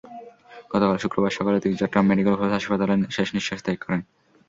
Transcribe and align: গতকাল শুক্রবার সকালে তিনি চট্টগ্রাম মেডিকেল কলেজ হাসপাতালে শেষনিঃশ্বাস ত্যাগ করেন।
গতকাল 0.71 0.97
শুক্রবার 1.03 1.31
সকালে 1.37 1.57
তিনি 1.63 1.75
চট্টগ্রাম 1.77 2.05
মেডিকেল 2.09 2.35
কলেজ 2.35 2.53
হাসপাতালে 2.55 2.93
শেষনিঃশ্বাস 3.15 3.59
ত্যাগ 3.65 3.77
করেন। 3.83 4.01